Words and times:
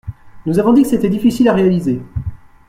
Nous 0.47 0.53
vous 0.53 0.59
avons 0.59 0.73
dit 0.73 0.81
que 0.81 0.87
c’était 0.87 1.11
difficile 1.11 1.47
à 1.47 1.53
réaliser. 1.53 2.01